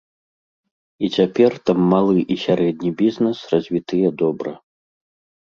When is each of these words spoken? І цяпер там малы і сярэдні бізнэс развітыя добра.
І 1.07 1.09
цяпер 1.17 1.51
там 1.71 1.79
малы 1.91 2.19
і 2.37 2.39
сярэдні 2.45 2.91
бізнэс 3.03 3.45
развітыя 3.53 4.07
добра. 4.25 4.57